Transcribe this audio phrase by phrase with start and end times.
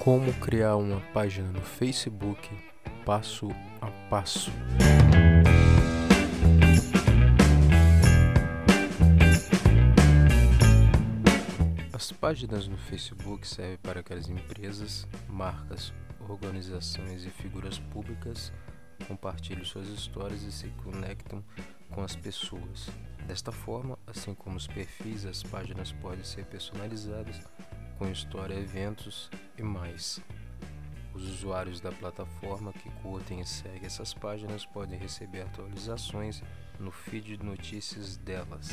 [0.00, 2.48] Como criar uma página no Facebook
[3.04, 3.50] passo
[3.82, 4.50] a passo.
[11.92, 15.92] As páginas no Facebook servem para que as empresas, marcas,
[16.26, 18.50] organizações e figuras públicas
[19.06, 21.44] compartilhem suas histórias e se conectam
[21.90, 22.88] com as pessoas.
[23.26, 27.38] Desta forma, assim como os perfis, as páginas podem ser personalizadas
[27.98, 30.20] com história, eventos e mais.
[31.14, 36.42] Os usuários da plataforma que curtem e seguem essas páginas podem receber atualizações
[36.78, 38.70] no feed de notícias delas.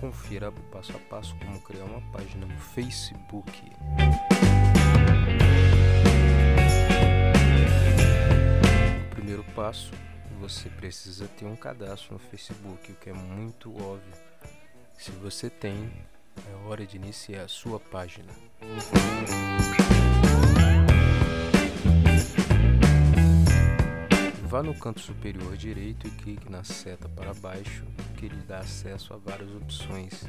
[0.00, 3.62] Confira passo a passo como criar uma página no Facebook.
[9.06, 9.92] O primeiro passo,
[10.40, 14.14] você precisa ter um cadastro no Facebook, o que é muito óbvio.
[14.94, 15.92] Se você tem,
[16.48, 18.32] é hora de iniciar a sua página.
[24.42, 27.84] Vá no canto superior direito e clique na seta para baixo,
[28.16, 30.24] que lhe dá acesso a várias opções.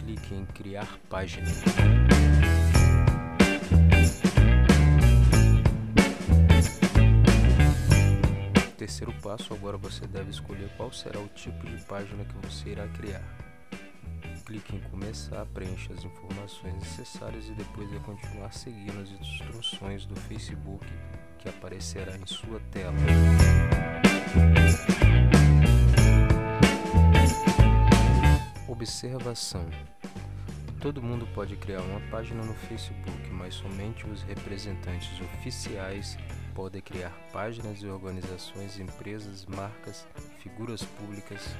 [0.00, 1.48] Clique em Criar página.
[8.76, 12.88] Terceiro passo, agora você deve escolher qual será o tipo de página que você irá
[12.88, 13.41] criar
[14.52, 20.14] clique em começar, preencha as informações necessárias e depois vai continuar seguindo as instruções do
[20.14, 20.86] Facebook
[21.38, 22.92] que aparecerá em sua tela.
[28.68, 29.64] Observação:
[30.82, 36.18] Todo mundo pode criar uma página no Facebook, mas somente os representantes oficiais
[36.54, 40.06] podem criar páginas e organizações, empresas, marcas,
[40.42, 41.56] figuras públicas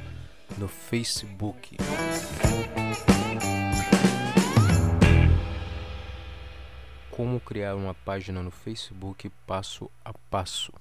[0.59, 1.77] no Facebook.
[7.11, 10.73] Como criar uma página no Facebook passo a passo.